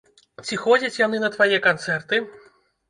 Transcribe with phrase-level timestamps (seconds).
[0.45, 2.15] Ці ходзяць яны на твае канцэрты?